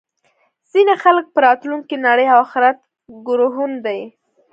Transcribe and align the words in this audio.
ځینې 0.71 0.93
خلک 1.03 1.25
په 1.33 1.39
راتلونکې 1.47 1.95
نړۍ 2.07 2.25
او 2.33 2.39
اخرت 2.45 2.77
ګروهن 3.27 3.71
دي 3.85 4.01